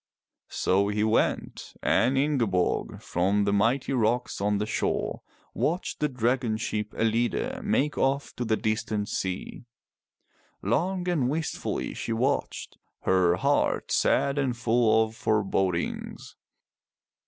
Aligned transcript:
So 0.49 0.87
he 0.87 1.03
went, 1.03 1.75
and 1.83 2.17
Ingeborg, 2.17 3.03
from 3.03 3.43
the 3.43 3.53
mighty 3.53 3.93
rocks 3.93 4.41
on 4.41 4.57
the 4.57 4.65
shore, 4.65 5.21
watched 5.53 5.99
the 5.99 6.09
dragon 6.09 6.57
ship 6.57 6.89
EUide 6.93 7.61
make 7.61 7.99
off 7.99 8.35
to 8.37 8.43
the 8.43 8.57
distant 8.57 9.09
sea. 9.09 9.65
Long 10.63 11.07
and 11.07 11.29
wistfully 11.29 11.93
she 11.93 12.13
watched, 12.13 12.79
her 13.01 13.35
heart 13.35 13.91
sad 13.91 14.39
and 14.39 14.57
full 14.57 15.03
of 15.05 15.15
forebodings. 15.15 16.35